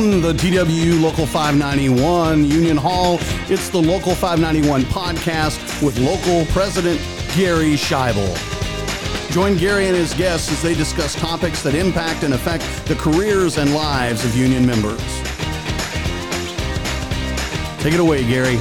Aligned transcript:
From 0.00 0.22
the 0.22 0.32
TWU 0.32 0.98
Local 0.98 1.26
591 1.26 2.46
Union 2.46 2.78
Hall, 2.78 3.18
it's 3.50 3.68
the 3.68 3.82
Local 3.82 4.14
591 4.14 4.84
podcast 4.84 5.82
with 5.82 5.98
local 5.98 6.50
president 6.54 6.98
Gary 7.36 7.74
Schaible. 7.74 8.34
Join 9.30 9.58
Gary 9.58 9.88
and 9.88 9.94
his 9.94 10.14
guests 10.14 10.50
as 10.50 10.62
they 10.62 10.72
discuss 10.72 11.14
topics 11.16 11.62
that 11.64 11.74
impact 11.74 12.22
and 12.22 12.32
affect 12.32 12.64
the 12.86 12.94
careers 12.94 13.58
and 13.58 13.74
lives 13.74 14.24
of 14.24 14.34
union 14.34 14.64
members. 14.64 14.98
Take 17.82 17.92
it 17.92 18.00
away, 18.00 18.26
Gary. 18.26 18.56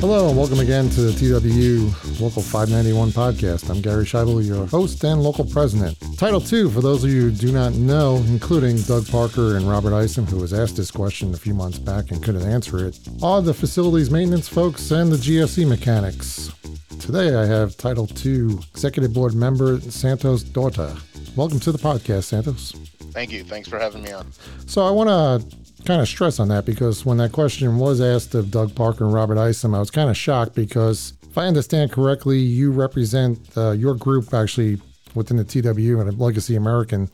Hello, 0.00 0.28
and 0.28 0.36
welcome 0.36 0.60
again 0.60 0.90
to 0.90 1.00
the 1.00 1.12
TWU 1.12 2.20
Local 2.20 2.42
591 2.42 3.08
podcast. 3.12 3.70
I'm 3.70 3.80
Gary 3.80 4.04
Schaible, 4.04 4.46
your 4.46 4.66
host 4.66 5.02
and 5.02 5.22
local 5.22 5.46
president. 5.46 5.96
Title 6.22 6.40
II, 6.40 6.70
for 6.70 6.80
those 6.80 7.02
of 7.02 7.10
you 7.10 7.22
who 7.22 7.30
do 7.32 7.50
not 7.50 7.74
know, 7.74 8.18
including 8.28 8.76
Doug 8.82 9.08
Parker 9.08 9.56
and 9.56 9.68
Robert 9.68 9.92
Isom, 9.92 10.24
who 10.24 10.36
was 10.36 10.52
asked 10.52 10.76
this 10.76 10.88
question 10.88 11.34
a 11.34 11.36
few 11.36 11.52
months 11.52 11.80
back 11.80 12.12
and 12.12 12.22
couldn't 12.22 12.48
answer 12.48 12.86
it, 12.86 12.96
are 13.24 13.42
the 13.42 13.52
facilities 13.52 14.08
maintenance 14.08 14.46
folks 14.46 14.92
and 14.92 15.10
the 15.10 15.16
GSE 15.16 15.66
mechanics. 15.66 16.52
Today 17.00 17.34
I 17.34 17.44
have 17.46 17.76
Title 17.76 18.08
II 18.24 18.56
Executive 18.70 19.12
Board 19.12 19.34
member 19.34 19.80
Santos 19.80 20.44
Dorta. 20.44 20.96
Welcome 21.34 21.58
to 21.58 21.72
the 21.72 21.78
podcast, 21.78 22.22
Santos. 22.22 22.70
Thank 23.10 23.32
you. 23.32 23.42
Thanks 23.42 23.68
for 23.68 23.80
having 23.80 24.04
me 24.04 24.12
on. 24.12 24.30
So 24.66 24.86
I 24.86 24.92
want 24.92 25.08
to 25.08 25.84
kind 25.84 26.00
of 26.00 26.06
stress 26.06 26.38
on 26.38 26.46
that 26.50 26.64
because 26.64 27.04
when 27.04 27.16
that 27.16 27.32
question 27.32 27.78
was 27.78 28.00
asked 28.00 28.36
of 28.36 28.52
Doug 28.52 28.76
Parker 28.76 29.02
and 29.02 29.12
Robert 29.12 29.38
Isom, 29.38 29.74
I 29.74 29.80
was 29.80 29.90
kind 29.90 30.08
of 30.08 30.16
shocked 30.16 30.54
because 30.54 31.14
if 31.28 31.36
I 31.36 31.48
understand 31.48 31.90
correctly, 31.90 32.38
you 32.38 32.70
represent 32.70 33.40
uh, 33.56 33.72
your 33.72 33.96
group 33.96 34.32
actually 34.32 34.80
within 35.14 35.36
the 35.36 35.44
TWU 35.44 36.00
and 36.00 36.18
Legacy 36.18 36.56
American 36.56 37.10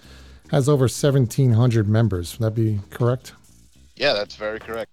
has 0.50 0.68
over 0.68 0.84
1,700 0.84 1.88
members. 1.88 2.38
Would 2.38 2.46
that 2.46 2.54
be 2.54 2.80
correct? 2.90 3.32
Yeah, 3.96 4.12
that's 4.12 4.36
very 4.36 4.58
correct. 4.58 4.90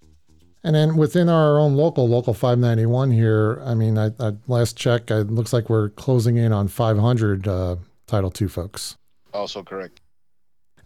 And 0.64 0.76
then 0.76 0.98
within 0.98 1.30
our 1.30 1.60
own 1.60 1.76
local, 1.76 2.10
Local 2.10 2.34
591 2.34 3.12
here, 3.12 3.62
I 3.64 3.76
mean, 3.76 4.00
I, 4.00 4.10
I 4.20 4.34
last 4.48 4.76
check, 4.76 5.12
it 5.12 5.30
looks 5.30 5.54
like 5.54 5.70
we're 5.70 5.90
closing 5.90 6.38
in 6.38 6.52
on 6.52 6.68
500 6.68 7.48
uh, 7.48 7.76
Title 8.08 8.34
II 8.42 8.48
folks. 8.48 8.98
Also 9.32 9.62
correct. 9.62 10.02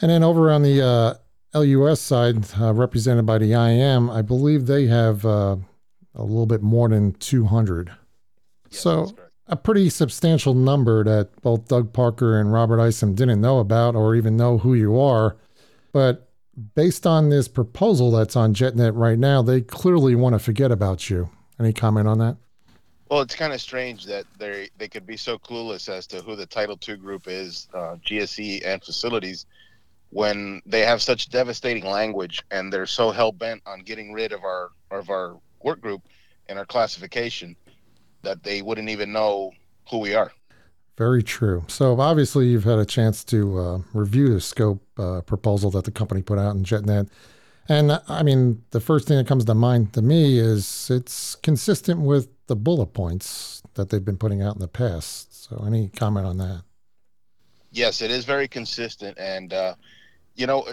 And 0.01 0.11
then 0.11 0.21
over 0.21 0.51
on 0.51 0.63
the 0.63 0.81
uh, 0.81 1.13
LUS 1.57 2.01
side, 2.01 2.45
uh, 2.59 2.73
represented 2.73 3.25
by 3.25 3.37
the 3.37 3.53
IAM, 3.53 4.09
I 4.09 4.21
believe 4.21 4.65
they 4.65 4.87
have 4.87 5.25
uh, 5.25 5.55
a 6.13 6.23
little 6.23 6.45
bit 6.45 6.61
more 6.61 6.89
than 6.89 7.13
200. 7.13 7.91
so, 8.69 9.13
a 9.49 9.55
pretty 9.55 9.89
substantial 9.89 10.53
number 10.53 11.03
that 11.03 11.41
both 11.41 11.67
Doug 11.67 11.91
Parker 11.91 12.39
and 12.39 12.53
Robert 12.53 12.79
Isom 12.79 13.15
didn't 13.15 13.41
know 13.41 13.59
about 13.59 13.95
or 13.95 14.15
even 14.15 14.37
know 14.37 14.59
who 14.59 14.75
you 14.75 14.99
are. 14.99 15.35
But 15.91 16.29
based 16.75 17.07
on 17.07 17.29
this 17.29 17.47
proposal 17.47 18.11
that's 18.11 18.35
on 18.35 18.53
JetNet 18.53 18.91
right 18.95 19.17
now, 19.17 19.41
they 19.41 19.61
clearly 19.61 20.13
want 20.13 20.33
to 20.33 20.39
forget 20.39 20.71
about 20.71 21.09
you. 21.09 21.29
Any 21.59 21.73
comment 21.73 22.07
on 22.07 22.19
that? 22.19 22.37
Well, 23.09 23.21
it's 23.21 23.35
kind 23.35 23.51
of 23.51 23.59
strange 23.59 24.05
that 24.05 24.25
they 24.37 24.69
they 24.77 24.87
could 24.87 25.07
be 25.07 25.17
so 25.17 25.39
clueless 25.39 25.89
as 25.89 26.05
to 26.07 26.21
who 26.21 26.35
the 26.35 26.45
Title 26.45 26.77
II 26.87 26.97
group 26.97 27.27
is, 27.27 27.67
uh, 27.73 27.95
GSE 28.05 28.61
and 28.63 28.83
facilities, 28.83 29.47
when 30.11 30.61
they 30.67 30.81
have 30.81 31.01
such 31.01 31.29
devastating 31.29 31.85
language 31.85 32.43
and 32.51 32.71
they're 32.71 32.85
so 32.85 33.09
hell 33.09 33.31
bent 33.31 33.63
on 33.65 33.79
getting 33.79 34.13
rid 34.13 34.31
of 34.31 34.43
our 34.43 34.69
of 34.91 35.09
our 35.09 35.39
work 35.63 35.81
group 35.81 36.03
and 36.49 36.59
our 36.59 36.65
classification 36.67 37.55
that 38.21 38.43
they 38.43 38.61
wouldn't 38.61 38.89
even 38.89 39.11
know 39.11 39.51
who 39.89 39.99
we 39.99 40.13
are. 40.13 40.31
Very 40.97 41.23
true. 41.23 41.63
So 41.67 41.99
obviously 41.99 42.47
you've 42.47 42.65
had 42.65 42.79
a 42.79 42.85
chance 42.85 43.23
to 43.25 43.59
uh, 43.59 43.79
review 43.93 44.33
the 44.33 44.41
scope 44.41 44.83
uh, 44.97 45.21
proposal 45.21 45.71
that 45.71 45.85
the 45.85 45.91
company 45.91 46.21
put 46.21 46.37
out 46.37 46.55
in 46.55 46.63
JetNet. 46.63 47.09
And 47.69 48.01
I 48.07 48.23
mean, 48.23 48.63
the 48.71 48.81
first 48.81 49.07
thing 49.07 49.17
that 49.17 49.27
comes 49.27 49.45
to 49.45 49.53
mind 49.53 49.93
to 49.93 50.01
me 50.01 50.39
is 50.39 50.89
it's 50.89 51.35
consistent 51.35 52.01
with 52.01 52.27
the 52.47 52.55
bullet 52.55 52.87
points 52.87 53.61
that 53.75 53.89
they've 53.89 54.03
been 54.03 54.17
putting 54.17 54.41
out 54.41 54.55
in 54.55 54.59
the 54.59 54.67
past. 54.67 55.43
So 55.45 55.63
any 55.65 55.89
comment 55.89 56.25
on 56.25 56.37
that? 56.39 56.63
Yes, 57.71 58.01
it 58.01 58.11
is 58.11 58.25
very 58.25 58.47
consistent. 58.47 59.17
And, 59.19 59.53
uh, 59.53 59.75
you 60.35 60.47
know, 60.47 60.65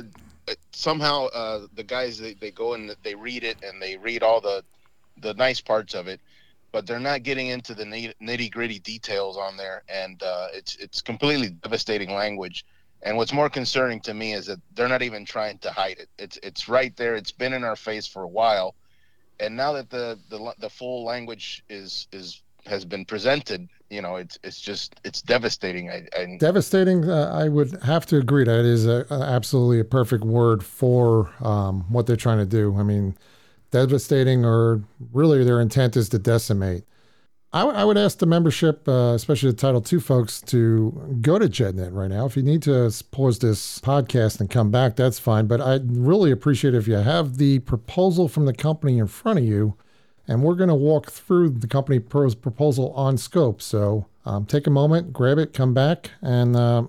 somehow 0.73 1.27
uh, 1.27 1.67
the 1.75 1.85
guys 1.85 2.19
they, 2.19 2.35
they 2.35 2.51
go 2.51 2.75
and 2.75 2.97
they 3.03 3.15
read 3.15 3.45
it 3.45 3.59
and 3.63 3.81
they 3.81 3.97
read 3.97 4.23
all 4.23 4.41
the 4.41 4.65
the 5.23 5.35
nice 5.35 5.61
parts 5.61 5.95
of 5.95 6.09
it, 6.09 6.21
but 6.73 6.87
they're 6.87 7.01
not 7.01 7.23
getting 7.23 7.49
into 7.49 7.75
the 7.75 7.85
nitty 7.85 8.51
gritty 8.51 8.79
details 8.79 9.37
on 9.37 9.57
there, 9.57 9.83
and 9.89 10.23
uh, 10.23 10.49
it's 10.53 10.77
it's 10.77 11.01
completely 11.01 11.51
devastating 11.51 12.13
language. 12.13 12.65
And 13.03 13.17
what's 13.17 13.33
more 13.33 13.51
concerning 13.51 14.01
to 14.01 14.15
me 14.15 14.33
is 14.33 14.47
that 14.47 14.59
they're 14.75 14.89
not 14.89 15.03
even 15.03 15.25
trying 15.25 15.59
to 15.59 15.71
hide 15.71 15.99
it. 15.99 16.09
It's 16.19 16.39
it's 16.43 16.69
right 16.69 16.97
there. 16.97 17.15
It's 17.15 17.33
been 17.33 17.53
in 17.53 17.65
our 17.65 17.77
face 17.77 18.07
for 18.07 18.23
a 18.23 18.29
while, 18.29 18.75
and 19.41 19.57
now 19.57 19.73
that 19.73 19.91
the 19.91 20.19
the, 20.29 20.55
the 20.59 20.71
full 20.71 21.05
language 21.05 21.65
is 21.69 22.09
is 22.13 22.43
has 22.67 22.85
been 22.85 23.05
presented, 23.05 23.69
you 23.91 24.03
know, 24.03 24.17
it's 24.17 24.39
it's 24.43 24.61
just 24.61 25.01
it's 25.05 25.23
devastating. 25.23 25.91
I, 25.91 26.07
I 26.17 26.37
devastating. 26.39 27.09
Uh, 27.09 27.31
I 27.33 27.49
would 27.49 27.83
have 27.83 28.07
to 28.07 28.19
agree 28.19 28.45
that 28.45 28.65
is 28.65 28.87
a, 28.87 29.07
a 29.11 29.21
absolutely 29.21 29.81
a 29.81 29.85
perfect 29.85 30.25
word 30.25 30.65
for 30.65 31.31
um, 31.41 31.85
what 31.89 32.07
they're 32.07 32.17
trying 32.17 32.39
to 32.39 32.47
do. 32.47 32.77
I 32.77 32.83
mean, 32.83 33.17
devastating, 33.81 34.45
or 34.45 34.83
really 35.13 35.45
their 35.45 35.61
intent 35.61 35.97
is 35.97 36.09
to 36.11 36.19
decimate. 36.19 36.85
I, 37.53 37.61
w- 37.61 37.79
I 37.79 37.85
would 37.85 37.97
ask 37.97 38.19
the 38.19 38.27
membership, 38.27 38.87
uh, 38.89 39.13
especially 39.15 39.51
the 39.51 39.57
Title 39.57 39.85
II 39.91 40.01
folks, 40.01 40.41
to 40.43 41.19
go 41.21 41.39
to 41.39 41.47
JetNet 41.47 41.93
right 41.93 42.11
now. 42.11 42.27
If 42.27 42.37
you 42.37 42.43
need 42.43 42.63
to 42.63 42.91
pause 43.11 43.39
this 43.39 43.79
podcast 43.81 44.41
and 44.41 44.51
come 44.51 44.71
back, 44.71 44.97
that's 44.97 45.19
fine. 45.19 45.47
But 45.47 45.61
I'd 45.61 45.97
really 45.97 46.31
appreciate 46.31 46.75
if 46.75 46.89
you 46.89 46.95
have 46.95 47.39
the 47.39 47.61
proposal 47.61 48.29
from 48.29 48.47
the 48.47 48.53
company 48.53 48.99
in 48.99 49.07
front 49.07 49.39
of 49.39 49.45
you 49.45 49.77
and 50.29 50.43
we're 50.43 50.55
going 50.55 50.69
to 50.69 50.75
walk 50.75 51.11
through 51.11 51.51
the 51.51 51.67
company 51.67 51.99
pros 51.99 52.35
proposal 52.35 52.93
on 52.93 53.17
scope. 53.17 53.63
So 53.63 54.07
um, 54.25 54.45
take 54.45 54.67
a 54.67 54.71
moment, 54.71 55.13
grab 55.13 55.39
it, 55.39 55.53
come 55.53 55.73
back, 55.73 56.11
and 56.21 56.57
uh, 56.57 56.87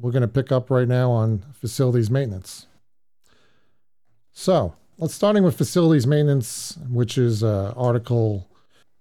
we're 0.00 0.10
going 0.10 0.22
to 0.22 0.28
pick 0.28 0.52
up 0.52 0.70
right 0.70 0.88
now 0.88 1.10
on 1.10 1.44
facilities 1.52 2.10
maintenance. 2.10 2.66
So 4.32 4.74
let's 4.98 5.14
starting 5.14 5.42
with 5.42 5.56
facilities 5.56 6.06
maintenance, 6.06 6.78
which 6.88 7.18
is 7.18 7.42
uh, 7.42 7.72
Article 7.76 8.48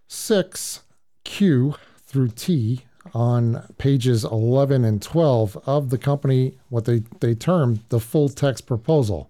6, 0.08 0.82
Q 1.24 1.76
through 2.06 2.30
T 2.30 2.84
on 3.14 3.64
pages 3.78 4.24
11 4.24 4.86
and 4.86 5.02
12 5.02 5.58
of 5.66 5.90
the 5.90 5.98
company, 5.98 6.58
what 6.70 6.86
they, 6.86 7.04
they 7.20 7.36
term 7.36 7.84
the 7.90 8.00
full 8.00 8.30
text 8.30 8.66
proposal. 8.66 9.30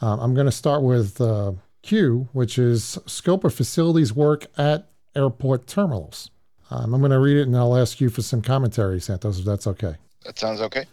Um, 0.00 0.20
I'm 0.20 0.34
going 0.34 0.46
to 0.46 0.52
start 0.52 0.82
with 0.82 1.20
uh, 1.20 1.52
Q, 1.82 2.28
which 2.32 2.58
is 2.58 2.98
scope 3.06 3.44
of 3.44 3.54
facilities 3.54 4.12
work 4.12 4.46
at 4.56 4.88
airport 5.16 5.66
terminals. 5.66 6.30
Um, 6.70 6.92
I'm 6.92 7.00
going 7.00 7.12
to 7.12 7.18
read 7.18 7.38
it 7.38 7.46
and 7.46 7.56
I'll 7.56 7.76
ask 7.76 8.00
you 8.00 8.10
for 8.10 8.22
some 8.22 8.42
commentary, 8.42 9.00
Santos, 9.00 9.38
if 9.38 9.44
that's 9.44 9.66
okay. 9.66 9.94
That 10.24 10.38
sounds 10.38 10.60
okay. 10.60 10.84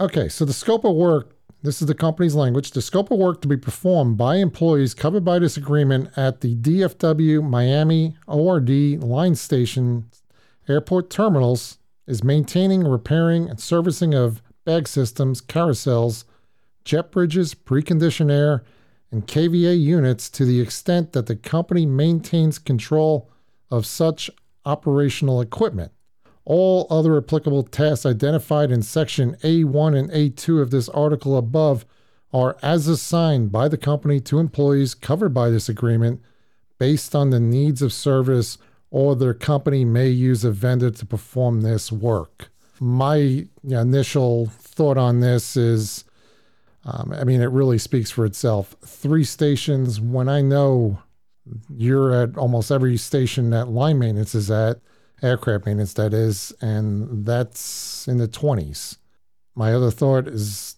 Okay, 0.00 0.28
so 0.28 0.44
the 0.44 0.52
scope 0.52 0.84
of 0.84 0.94
work 0.96 1.36
this 1.62 1.80
is 1.80 1.86
the 1.86 1.94
company's 1.94 2.34
language. 2.34 2.72
The 2.72 2.82
scope 2.82 3.10
of 3.10 3.18
work 3.18 3.40
to 3.42 3.48
be 3.48 3.56
performed 3.56 4.16
by 4.16 4.36
employees 4.36 4.94
covered 4.94 5.24
by 5.24 5.38
this 5.38 5.56
agreement 5.56 6.10
at 6.16 6.40
the 6.40 6.56
DFW 6.56 7.48
Miami 7.48 8.16
ORD 8.26 8.70
line 9.02 9.34
station 9.36 10.06
airport 10.68 11.08
terminals 11.08 11.78
is 12.06 12.24
maintaining, 12.24 12.82
repairing, 12.82 13.48
and 13.48 13.60
servicing 13.60 14.12
of 14.12 14.42
bag 14.64 14.88
systems, 14.88 15.40
carousels, 15.40 16.24
jet 16.84 17.12
bridges, 17.12 17.54
preconditioned 17.54 18.32
air, 18.32 18.64
and 19.12 19.26
KVA 19.26 19.80
units 19.80 20.28
to 20.30 20.44
the 20.44 20.60
extent 20.60 21.12
that 21.12 21.26
the 21.26 21.36
company 21.36 21.86
maintains 21.86 22.58
control 22.58 23.30
of 23.70 23.86
such 23.86 24.30
operational 24.64 25.40
equipment. 25.40 25.92
All 26.44 26.86
other 26.90 27.16
applicable 27.16 27.62
tasks 27.64 28.04
identified 28.04 28.70
in 28.70 28.82
section 28.82 29.36
A1 29.42 29.96
and 29.96 30.10
A2 30.10 30.60
of 30.60 30.70
this 30.70 30.88
article 30.88 31.36
above 31.36 31.86
are 32.32 32.56
as 32.62 32.88
assigned 32.88 33.52
by 33.52 33.68
the 33.68 33.76
company 33.76 34.18
to 34.20 34.38
employees 34.38 34.94
covered 34.94 35.34
by 35.34 35.50
this 35.50 35.68
agreement 35.68 36.20
based 36.78 37.14
on 37.14 37.30
the 37.30 37.40
needs 37.40 37.82
of 37.82 37.92
service 37.92 38.58
or 38.90 39.14
their 39.14 39.34
company 39.34 39.84
may 39.84 40.08
use 40.08 40.44
a 40.44 40.50
vendor 40.50 40.90
to 40.90 41.06
perform 41.06 41.60
this 41.60 41.92
work. 41.92 42.50
My 42.80 43.46
initial 43.64 44.46
thought 44.46 44.98
on 44.98 45.20
this 45.20 45.56
is 45.56 46.04
um, 46.84 47.14
I 47.16 47.24
mean, 47.24 47.40
it 47.40 47.50
really 47.50 47.78
speaks 47.78 48.10
for 48.10 48.24
itself. 48.24 48.74
Three 48.84 49.24
stations, 49.24 50.00
when 50.00 50.28
I 50.28 50.40
know 50.40 51.00
you're 51.70 52.12
at 52.12 52.36
almost 52.36 52.70
every 52.70 52.96
station 52.96 53.50
that 53.50 53.68
line 53.68 53.98
maintenance 53.98 54.34
is 54.34 54.50
at, 54.50 54.80
aircraft 55.22 55.66
maintenance 55.66 55.94
that 55.94 56.12
is, 56.12 56.52
and 56.60 57.24
that's 57.24 58.06
in 58.08 58.18
the 58.18 58.28
20s. 58.28 58.98
My 59.54 59.72
other 59.72 59.90
thought 59.90 60.28
is 60.28 60.76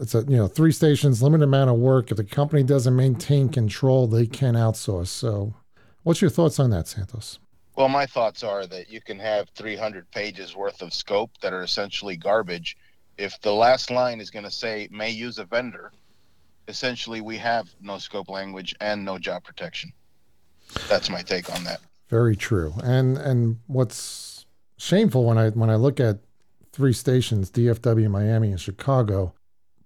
it's 0.00 0.14
a 0.14 0.24
you 0.26 0.36
know 0.36 0.48
three 0.48 0.72
stations 0.72 1.22
limited 1.22 1.44
amount 1.44 1.70
of 1.70 1.76
work 1.76 2.10
if 2.10 2.16
the 2.16 2.24
company 2.24 2.62
doesn't 2.62 2.96
maintain 2.96 3.48
control 3.48 4.08
they 4.08 4.26
can 4.26 4.54
outsource 4.54 5.06
so 5.06 5.54
what's 6.02 6.20
your 6.20 6.30
thoughts 6.30 6.58
on 6.58 6.70
that 6.70 6.88
santos 6.88 7.38
well 7.76 7.88
my 7.88 8.04
thoughts 8.04 8.42
are 8.42 8.66
that 8.66 8.90
you 8.90 9.00
can 9.00 9.20
have 9.20 9.48
300 9.50 10.10
pages 10.10 10.56
worth 10.56 10.82
of 10.82 10.92
scope 10.92 11.30
that 11.42 11.52
are 11.52 11.62
essentially 11.62 12.16
garbage 12.16 12.76
if 13.18 13.40
the 13.42 13.52
last 13.52 13.88
line 13.90 14.20
is 14.20 14.30
going 14.30 14.44
to 14.44 14.50
say 14.50 14.88
may 14.90 15.10
use 15.10 15.38
a 15.38 15.44
vendor 15.44 15.92
essentially 16.68 17.20
we 17.20 17.36
have 17.36 17.68
no 17.80 17.98
scope 17.98 18.28
language 18.28 18.74
and 18.80 19.04
no 19.04 19.18
job 19.18 19.44
protection. 19.44 19.92
That's 20.88 21.10
my 21.10 21.22
take 21.22 21.52
on 21.54 21.64
that. 21.64 21.80
Very 22.14 22.36
true. 22.36 22.74
And 22.84 23.18
and 23.18 23.58
what's 23.66 24.46
shameful 24.76 25.24
when 25.24 25.36
I 25.36 25.50
when 25.50 25.68
I 25.68 25.74
look 25.74 25.98
at 25.98 26.20
three 26.70 26.92
stations, 26.92 27.50
DFW, 27.50 28.08
Miami, 28.08 28.52
and 28.52 28.60
Chicago, 28.60 29.34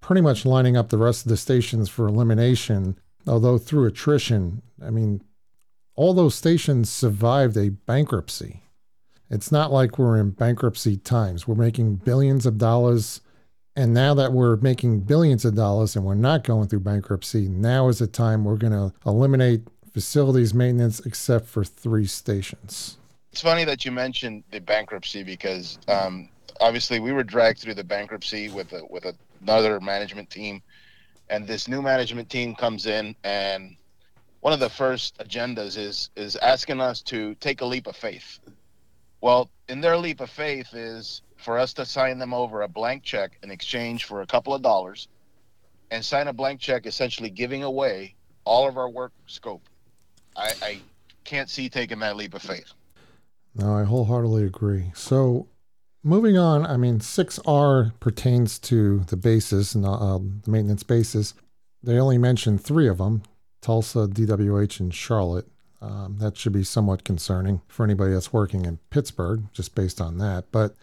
pretty 0.03 0.21
much 0.21 0.45
lining 0.45 0.77
up 0.77 0.91
the 0.91 0.99
rest 0.99 1.25
of 1.25 1.31
the 1.31 1.39
stations 1.39 1.89
for 1.89 2.07
elimination, 2.07 2.99
although 3.27 3.57
through 3.57 3.87
attrition. 3.87 4.61
I 4.85 4.91
mean, 4.91 5.23
all 5.95 6.13
those 6.13 6.35
stations 6.35 6.91
survived 6.91 7.57
a 7.57 7.71
bankruptcy. 7.71 8.61
It's 9.31 9.51
not 9.51 9.73
like 9.73 9.99
we're 9.99 10.19
in 10.19 10.33
bankruptcy 10.33 10.99
times. 10.99 11.49
We're 11.49 11.55
making 11.55 11.97
billions 11.97 12.45
of 12.45 12.59
dollars. 12.59 13.23
And 13.75 13.95
now 13.95 14.13
that 14.13 14.35
we're 14.35 14.57
making 14.57 15.01
billions 15.03 15.47
of 15.47 15.55
dollars 15.55 15.97
and 15.97 16.05
we're 16.05 16.15
not 16.15 16.45
going 16.45 16.69
through 16.69 16.81
bankruptcy, 16.81 17.49
now 17.49 17.89
is 17.89 18.01
the 18.01 18.07
time 18.07 18.45
we're 18.45 18.57
going 18.57 18.75
to 18.75 18.93
eliminate 19.07 19.63
facilities 19.99 20.55
maintenance 20.55 21.00
except 21.00 21.45
for 21.45 21.65
three 21.65 22.06
stations. 22.06 22.99
It's 23.33 23.41
funny 23.41 23.65
that 23.65 23.85
you 23.85 23.91
mentioned 23.91 24.45
the 24.53 24.61
bankruptcy 24.61 25.25
because 25.25 25.77
um, 25.89 26.29
obviously 26.61 27.00
we 27.00 27.11
were 27.11 27.25
dragged 27.25 27.59
through 27.59 27.75
the 27.75 27.83
bankruptcy 27.83 28.49
with 28.49 28.73
a, 28.73 28.83
with 28.89 29.12
another 29.43 29.81
management 29.81 30.31
team, 30.31 30.62
and 31.31 31.49
this 31.49 31.67
new 31.67 31.83
management 31.83 32.31
team 32.31 32.55
comes 32.55 32.87
in, 32.87 33.17
and 33.25 33.75
one 34.39 34.53
of 34.53 34.61
the 34.61 34.71
first 34.71 35.19
agendas 35.19 35.77
is 35.77 36.11
is 36.15 36.37
asking 36.37 36.81
us 36.81 37.03
to 37.03 37.35
take 37.41 37.61
a 37.61 37.65
leap 37.65 37.89
of 37.89 37.97
faith. 37.97 38.39
Well, 39.21 39.51
in 39.69 39.81
their 39.81 39.97
leap 39.97 40.21
of 40.21 40.31
faith 40.31 40.75
is 40.75 41.23
for 41.39 41.59
us 41.59 41.73
to 41.73 41.85
sign 41.85 42.21
them 42.21 42.33
over 42.33 42.62
a 42.62 42.69
blank 42.69 43.03
check 43.03 43.33
in 43.43 43.51
exchange 43.51 44.05
for 44.05 44.23
a 44.23 44.27
couple 44.29 44.55
of 44.55 44.62
dollars, 44.62 45.09
and 45.91 46.05
sign 46.05 46.29
a 46.29 46.33
blank 46.33 46.61
check 46.61 46.87
essentially 46.87 47.31
giving 47.31 47.65
away 47.65 48.15
all 48.44 48.69
of 48.69 48.77
our 48.79 48.89
work 48.89 49.12
scope. 49.27 49.69
I, 50.38 50.52
I 50.62 50.81
can't 51.25 51.50
see 51.50 51.69
taking 51.69 51.99
that 51.99 52.17
leap 52.17 52.35
of 52.35 52.43
faith. 52.43 52.73
No, 53.55 53.76
I 53.76 53.85
wholeheartedly 53.85 54.44
agree. 54.44 54.93
So 54.94 55.49
moving 56.05 56.38
on, 56.38 56.64
I 56.64 56.76
mean, 56.76 57.00
6R 57.00 57.99
pertains 58.00 58.58
to 58.61 59.00
the 59.00 59.17
bases 59.17 59.75
and 59.75 59.85
uh, 59.85 60.19
the 60.19 60.50
maintenance 60.50 60.82
bases. 60.85 61.35
They 61.82 61.99
only 61.99 62.19
mentioned 62.19 62.62
three 62.62 62.88
of 62.88 62.99
them 62.99 63.23
Tulsa, 63.61 64.06
DWH, 64.06 64.81
and 64.81 64.94
Charlotte. 64.94 65.46
Um, 65.81 66.17
that 66.19 66.37
should 66.37 66.52
be 66.52 66.64
somewhat 66.64 67.05
concerning 67.05 67.61
for 67.69 67.84
anybody 67.84 68.12
that's 68.12 68.32
working 68.32 68.64
in 68.64 68.79
Pittsburgh, 68.91 69.44
just 69.52 69.75
based 69.75 70.00
on 70.00 70.19
that. 70.19 70.46
But 70.50 70.75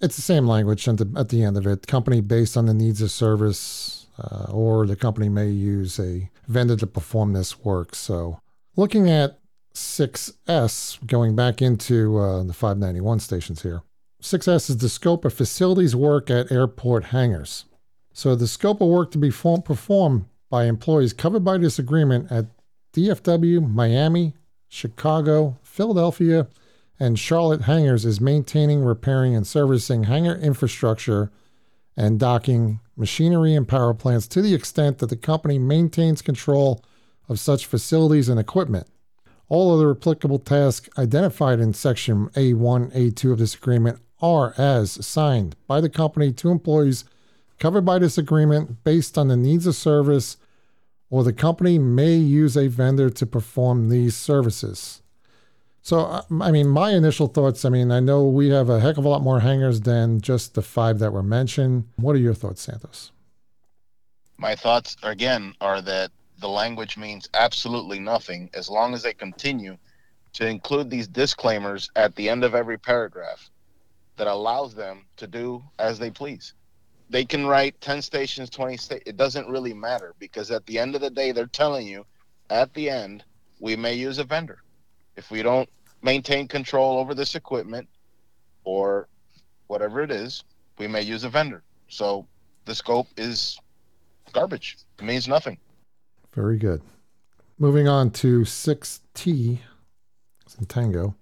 it's 0.00 0.16
the 0.16 0.22
same 0.22 0.46
language 0.46 0.86
at 0.88 0.98
the, 0.98 1.12
at 1.16 1.28
the 1.28 1.42
end 1.42 1.56
of 1.56 1.66
it. 1.66 1.86
Company 1.86 2.20
based 2.20 2.56
on 2.56 2.66
the 2.66 2.74
needs 2.74 3.02
of 3.02 3.10
service, 3.10 4.06
uh, 4.18 4.46
or 4.50 4.86
the 4.86 4.96
company 4.96 5.28
may 5.28 5.48
use 5.48 5.98
a 5.98 6.30
vendor 6.46 6.76
to 6.76 6.86
perform 6.86 7.32
this 7.32 7.58
work. 7.60 7.94
So, 7.94 8.40
looking 8.78 9.10
at 9.10 9.40
6S, 9.74 11.04
going 11.04 11.34
back 11.34 11.60
into 11.60 12.16
uh, 12.16 12.44
the 12.44 12.54
591 12.54 13.18
stations 13.18 13.62
here, 13.62 13.82
6S 14.22 14.70
is 14.70 14.78
the 14.78 14.88
scope 14.88 15.24
of 15.24 15.34
facilities 15.34 15.96
work 15.96 16.30
at 16.30 16.52
airport 16.52 17.06
hangars. 17.06 17.64
So 18.12 18.36
the 18.36 18.46
scope 18.46 18.80
of 18.80 18.88
work 18.88 19.10
to 19.10 19.18
be 19.18 19.30
form- 19.30 19.62
performed 19.62 20.26
by 20.48 20.64
employees 20.64 21.12
covered 21.12 21.44
by 21.44 21.58
this 21.58 21.78
agreement 21.78 22.30
at 22.30 22.46
DFW, 22.94 23.68
Miami, 23.68 24.34
Chicago, 24.68 25.58
Philadelphia, 25.62 26.46
and 27.00 27.18
Charlotte 27.18 27.62
hangars 27.62 28.04
is 28.04 28.20
maintaining, 28.20 28.84
repairing, 28.84 29.34
and 29.34 29.46
servicing 29.46 30.04
hangar 30.04 30.36
infrastructure 30.36 31.32
and 31.96 32.20
docking 32.20 32.78
machinery 32.96 33.54
and 33.54 33.66
power 33.66 33.92
plants 33.92 34.28
to 34.28 34.40
the 34.40 34.54
extent 34.54 34.98
that 34.98 35.10
the 35.10 35.16
company 35.16 35.58
maintains 35.58 36.22
control 36.22 36.84
of 37.28 37.40
such 37.40 37.66
facilities 37.66 38.28
and 38.28 38.40
equipment. 38.40 38.86
All 39.48 39.74
other 39.74 39.90
applicable 39.90 40.38
tasks 40.38 40.88
identified 40.98 41.60
in 41.60 41.72
Section 41.72 42.28
A1, 42.30 42.94
A2 42.94 43.32
of 43.32 43.38
this 43.38 43.54
agreement 43.54 44.00
are 44.20 44.54
as 44.58 44.96
assigned 44.96 45.56
by 45.66 45.80
the 45.80 45.88
company 45.88 46.32
to 46.32 46.50
employees 46.50 47.04
covered 47.58 47.84
by 47.84 47.98
this 47.98 48.18
agreement 48.18 48.84
based 48.84 49.18
on 49.18 49.28
the 49.28 49.36
needs 49.36 49.66
of 49.66 49.74
service, 49.74 50.36
or 51.10 51.24
the 51.24 51.32
company 51.32 51.78
may 51.78 52.14
use 52.14 52.56
a 52.56 52.68
vendor 52.68 53.10
to 53.10 53.26
perform 53.26 53.88
these 53.88 54.16
services. 54.16 55.02
So, 55.82 56.22
I 56.40 56.50
mean, 56.50 56.68
my 56.68 56.90
initial 56.90 57.28
thoughts 57.28 57.64
I 57.64 57.70
mean, 57.70 57.90
I 57.90 58.00
know 58.00 58.24
we 58.24 58.50
have 58.50 58.68
a 58.68 58.80
heck 58.80 58.98
of 58.98 59.04
a 59.04 59.08
lot 59.08 59.22
more 59.22 59.40
hangars 59.40 59.80
than 59.82 60.20
just 60.20 60.54
the 60.54 60.62
five 60.62 60.98
that 60.98 61.12
were 61.12 61.22
mentioned. 61.22 61.84
What 61.96 62.14
are 62.14 62.20
your 62.20 62.34
thoughts, 62.34 62.62
Santos? 62.62 63.10
My 64.36 64.54
thoughts, 64.54 64.96
again, 65.02 65.54
are 65.60 65.80
that 65.80 66.10
the 66.38 66.48
language 66.48 66.96
means 66.96 67.28
absolutely 67.34 67.98
nothing 67.98 68.48
as 68.54 68.68
long 68.68 68.94
as 68.94 69.02
they 69.02 69.12
continue 69.12 69.76
to 70.34 70.46
include 70.46 70.88
these 70.88 71.08
disclaimers 71.08 71.90
at 71.96 72.14
the 72.14 72.28
end 72.28 72.44
of 72.44 72.54
every 72.54 72.78
paragraph 72.78 73.50
that 74.16 74.26
allows 74.26 74.74
them 74.74 75.04
to 75.16 75.26
do 75.26 75.62
as 75.78 75.98
they 75.98 76.10
please. 76.10 76.54
They 77.10 77.24
can 77.24 77.46
write 77.46 77.80
10 77.80 78.02
stations, 78.02 78.50
20 78.50 78.76
stations. 78.76 79.02
It 79.06 79.16
doesn't 79.16 79.48
really 79.48 79.72
matter 79.72 80.14
because 80.18 80.50
at 80.50 80.66
the 80.66 80.78
end 80.78 80.94
of 80.94 81.00
the 81.00 81.10
day, 81.10 81.32
they're 81.32 81.46
telling 81.46 81.86
you 81.86 82.04
at 82.50 82.72
the 82.74 82.90
end, 82.90 83.24
we 83.60 83.76
may 83.76 83.94
use 83.94 84.18
a 84.18 84.24
vendor. 84.24 84.62
If 85.16 85.30
we 85.30 85.42
don't 85.42 85.68
maintain 86.02 86.46
control 86.46 86.98
over 86.98 87.14
this 87.14 87.34
equipment 87.34 87.88
or 88.64 89.08
whatever 89.66 90.02
it 90.02 90.10
is, 90.10 90.44
we 90.78 90.86
may 90.86 91.02
use 91.02 91.24
a 91.24 91.28
vendor. 91.28 91.62
So 91.88 92.26
the 92.66 92.74
scope 92.74 93.08
is 93.16 93.58
garbage. 94.32 94.76
It 94.98 95.04
means 95.04 95.26
nothing. 95.26 95.58
Very 96.32 96.58
good. 96.58 96.82
Moving 97.58 97.88
on 97.88 98.10
to 98.12 98.40
6T, 98.40 99.58
Tango 100.68 101.14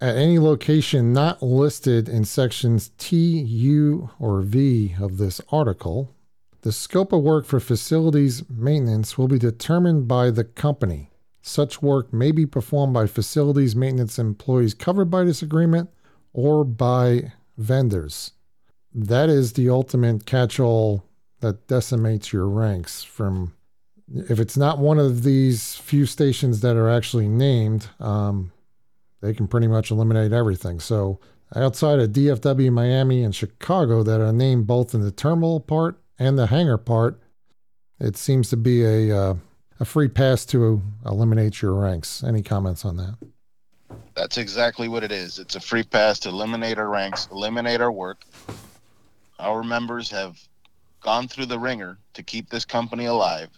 at 0.00 0.16
any 0.16 0.38
location 0.38 1.12
not 1.12 1.42
listed 1.42 2.08
in 2.08 2.24
sections 2.24 2.90
T, 2.96 3.38
U, 3.38 4.10
or 4.18 4.40
V 4.40 4.94
of 4.98 5.18
this 5.18 5.40
article, 5.52 6.14
the 6.62 6.72
scope 6.72 7.12
of 7.12 7.22
work 7.22 7.44
for 7.44 7.60
facilities 7.60 8.48
maintenance 8.48 9.18
will 9.18 9.28
be 9.28 9.38
determined 9.38 10.08
by 10.08 10.30
the 10.30 10.44
company. 10.44 11.10
Such 11.42 11.82
work 11.82 12.12
may 12.12 12.32
be 12.32 12.46
performed 12.46 12.94
by 12.94 13.06
facilities 13.06 13.76
maintenance 13.76 14.18
employees 14.18 14.74
covered 14.74 15.10
by 15.10 15.24
this 15.24 15.42
agreement 15.42 15.90
or 16.32 16.64
by 16.64 17.32
vendors. 17.56 18.32
That 18.94 19.28
is 19.28 19.52
the 19.52 19.70
ultimate 19.70 20.26
catch 20.26 20.58
all 20.58 21.04
that 21.40 21.66
decimates 21.66 22.32
your 22.32 22.48
ranks 22.48 23.02
from 23.02 23.54
if 24.14 24.40
it's 24.40 24.56
not 24.56 24.78
one 24.78 24.98
of 24.98 25.22
these 25.22 25.74
few 25.76 26.06
stations 26.06 26.60
that 26.60 26.76
are 26.76 26.90
actually 26.90 27.28
named, 27.28 27.88
um, 28.00 28.52
they 29.20 29.34
can 29.34 29.46
pretty 29.46 29.68
much 29.68 29.90
eliminate 29.90 30.32
everything. 30.32 30.80
So 30.80 31.20
outside 31.54 32.00
of 32.00 32.10
DFW, 32.10 32.72
Miami, 32.72 33.22
and 33.22 33.34
Chicago 33.34 34.02
that 34.02 34.20
are 34.20 34.32
named 34.32 34.66
both 34.66 34.94
in 34.94 35.02
the 35.02 35.12
terminal 35.12 35.60
part 35.60 36.00
and 36.18 36.38
the 36.38 36.46
hangar 36.46 36.78
part, 36.78 37.20
it 38.00 38.16
seems 38.16 38.48
to 38.50 38.56
be 38.56 38.84
a 38.84 39.16
uh, 39.16 39.34
a 39.78 39.84
free 39.84 40.08
pass 40.08 40.44
to 40.46 40.82
eliminate 41.06 41.62
your 41.62 41.74
ranks. 41.74 42.22
Any 42.22 42.42
comments 42.42 42.84
on 42.84 42.96
that? 42.96 43.16
That's 44.14 44.36
exactly 44.36 44.88
what 44.88 45.02
it 45.02 45.12
is. 45.12 45.38
It's 45.38 45.56
a 45.56 45.60
free 45.60 45.82
pass 45.82 46.18
to 46.20 46.28
eliminate 46.28 46.78
our 46.78 46.88
ranks, 46.88 47.28
eliminate 47.32 47.80
our 47.80 47.92
work. 47.92 48.24
Our 49.38 49.62
members 49.62 50.10
have 50.10 50.38
gone 51.00 51.28
through 51.28 51.46
the 51.46 51.58
ringer 51.58 51.96
to 52.12 52.22
keep 52.22 52.50
this 52.50 52.66
company 52.66 53.06
alive 53.06 53.48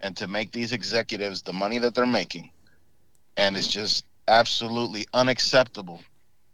and 0.00 0.16
to 0.16 0.28
make 0.28 0.52
these 0.52 0.72
executives 0.72 1.42
the 1.42 1.52
money 1.52 1.78
that 1.78 1.94
they're 1.94 2.06
making. 2.06 2.50
And 3.36 3.56
it's 3.56 3.68
just 3.68 4.04
absolutely 4.28 5.06
unacceptable 5.12 6.02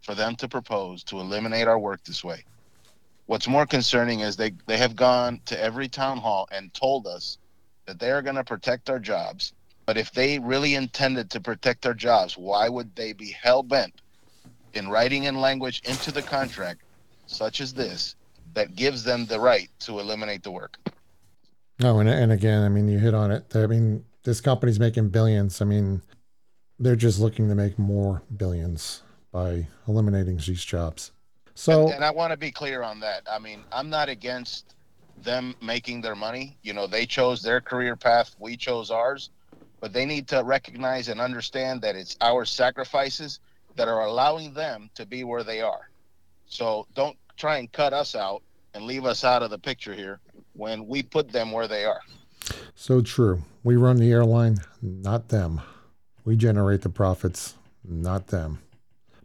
for 0.01 0.15
them 0.15 0.35
to 0.37 0.47
propose 0.47 1.03
to 1.05 1.19
eliminate 1.19 1.67
our 1.67 1.79
work 1.79 2.03
this 2.03 2.23
way. 2.23 2.43
What's 3.25 3.47
more 3.47 3.65
concerning 3.65 4.21
is 4.21 4.35
they, 4.35 4.53
they 4.67 4.77
have 4.77 4.95
gone 4.95 5.41
to 5.45 5.61
every 5.61 5.89
town 5.89 6.17
hall 6.17 6.47
and 6.51 6.73
told 6.73 7.07
us 7.07 7.37
that 7.85 7.99
they 7.99 8.11
are 8.11 8.21
going 8.21 8.35
to 8.35 8.43
protect 8.43 8.89
our 8.89 8.99
jobs. 8.99 9.53
But 9.85 9.97
if 9.97 10.11
they 10.11 10.39
really 10.39 10.75
intended 10.75 11.29
to 11.31 11.41
protect 11.41 11.85
our 11.85 11.93
jobs, 11.93 12.37
why 12.37 12.69
would 12.69 12.95
they 12.95 13.13
be 13.13 13.31
hell 13.31 13.63
bent 13.63 14.01
in 14.73 14.89
writing 14.89 15.25
in 15.25 15.39
language 15.41 15.81
into 15.85 16.11
the 16.11 16.23
contract, 16.23 16.81
such 17.25 17.61
as 17.61 17.73
this, 17.73 18.15
that 18.53 18.75
gives 18.75 19.03
them 19.03 19.25
the 19.25 19.39
right 19.39 19.69
to 19.79 19.99
eliminate 19.99 20.43
the 20.43 20.51
work? 20.51 20.77
No, 21.79 21.99
and, 21.99 22.09
and 22.09 22.31
again, 22.31 22.63
I 22.63 22.69
mean, 22.69 22.87
you 22.87 22.97
hit 22.97 23.13
on 23.13 23.31
it. 23.31 23.55
I 23.55 23.67
mean, 23.67 24.03
this 24.23 24.41
company's 24.41 24.79
making 24.79 25.09
billions. 25.09 25.61
I 25.61 25.65
mean, 25.65 26.01
they're 26.79 26.95
just 26.95 27.19
looking 27.19 27.49
to 27.49 27.55
make 27.55 27.77
more 27.77 28.23
billions 28.35 29.03
by 29.31 29.67
eliminating 29.87 30.37
these 30.37 30.65
jobs. 30.65 31.11
So, 31.53 31.85
and, 31.85 31.95
and 31.95 32.05
I 32.05 32.11
want 32.11 32.31
to 32.31 32.37
be 32.37 32.51
clear 32.51 32.81
on 32.81 32.99
that. 33.01 33.23
I 33.31 33.39
mean, 33.39 33.63
I'm 33.71 33.89
not 33.89 34.09
against 34.09 34.75
them 35.23 35.55
making 35.61 36.01
their 36.01 36.15
money. 36.15 36.57
You 36.63 36.73
know, 36.73 36.87
they 36.87 37.05
chose 37.05 37.41
their 37.41 37.61
career 37.61 37.95
path, 37.95 38.35
we 38.39 38.57
chose 38.57 38.91
ours, 38.91 39.29
but 39.79 39.93
they 39.93 40.05
need 40.05 40.27
to 40.29 40.43
recognize 40.43 41.09
and 41.09 41.19
understand 41.19 41.81
that 41.81 41.95
it's 41.95 42.17
our 42.21 42.45
sacrifices 42.45 43.39
that 43.75 43.87
are 43.87 44.05
allowing 44.05 44.53
them 44.53 44.89
to 44.95 45.05
be 45.05 45.23
where 45.23 45.43
they 45.43 45.61
are. 45.61 45.89
So 46.47 46.87
don't 46.95 47.17
try 47.37 47.57
and 47.57 47.71
cut 47.71 47.93
us 47.93 48.15
out 48.15 48.41
and 48.73 48.85
leave 48.85 49.05
us 49.05 49.23
out 49.23 49.43
of 49.43 49.49
the 49.49 49.59
picture 49.59 49.93
here 49.93 50.19
when 50.57 50.87
we 50.87 51.03
put 51.03 51.31
them 51.31 51.51
where 51.51 51.67
they 51.67 51.85
are. 51.85 52.01
So 52.75 53.01
true. 53.01 53.43
We 53.63 53.75
run 53.75 53.97
the 53.97 54.11
airline, 54.11 54.57
not 54.81 55.29
them. 55.29 55.61
We 56.25 56.35
generate 56.35 56.81
the 56.81 56.89
profits, 56.89 57.55
not 57.83 58.27
them. 58.27 58.59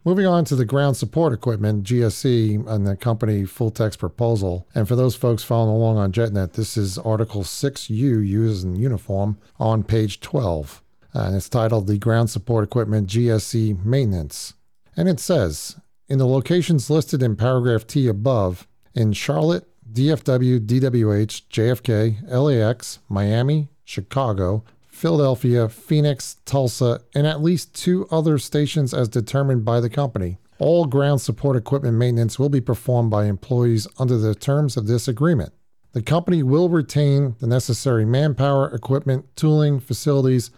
Moving 0.05 0.25
on 0.25 0.43
to 0.45 0.55
the 0.57 0.65
ground 0.65 0.97
support 0.97 1.31
equipment, 1.31 1.85
GSE, 1.85 2.67
and 2.67 2.85
the 2.85 2.97
company 2.97 3.45
full 3.45 3.71
text 3.71 3.99
proposal. 3.99 4.67
And 4.75 4.85
for 4.85 4.97
those 4.97 5.15
folks 5.15 5.43
following 5.43 5.75
along 5.75 5.97
on 5.97 6.11
JetNet, 6.11 6.53
this 6.53 6.75
is 6.75 6.97
Article 6.97 7.43
6U 7.43 7.89
used 7.89 8.65
in 8.65 8.75
uniform 8.75 9.37
on 9.59 9.83
page 9.83 10.19
12. 10.19 10.81
And 11.13 11.35
it's 11.37 11.47
titled 11.47 11.87
The 11.87 11.97
Ground 11.97 12.29
Support 12.29 12.65
Equipment 12.65 13.07
GSE 13.07 13.85
Maintenance. 13.85 14.55
And 14.97 15.07
it 15.07 15.21
says 15.21 15.77
In 16.09 16.17
the 16.17 16.27
locations 16.27 16.89
listed 16.89 17.23
in 17.23 17.37
paragraph 17.37 17.87
T 17.87 18.07
above, 18.07 18.67
in 18.93 19.13
Charlotte, 19.13 19.69
DFW, 19.93 20.59
DWH, 20.59 21.43
JFK, 21.49 22.29
LAX, 22.29 22.99
Miami, 23.07 23.69
Chicago, 23.85 24.63
Philadelphia, 24.87 25.69
Phoenix, 25.69 26.37
Tulsa, 26.45 27.01
and 27.13 27.27
at 27.27 27.41
least 27.41 27.75
two 27.75 28.07
other 28.09 28.37
stations 28.37 28.93
as 28.93 29.07
determined 29.07 29.63
by 29.63 29.79
the 29.79 29.89
company. 29.89 30.37
All 30.59 30.85
ground 30.85 31.21
support 31.21 31.55
equipment 31.55 31.97
maintenance 31.97 32.39
will 32.39 32.49
be 32.49 32.61
performed 32.61 33.11
by 33.11 33.25
employees 33.25 33.87
under 33.99 34.17
the 34.17 34.33
terms 34.33 34.77
of 34.77 34.87
this 34.87 35.07
agreement. 35.07 35.53
The 35.91 36.01
company 36.01 36.41
will 36.41 36.69
retain 36.69 37.35
the 37.39 37.47
necessary 37.47 38.05
manpower, 38.05 38.73
equipment, 38.73 39.25
tooling, 39.35 39.79
facilities, 39.79 40.49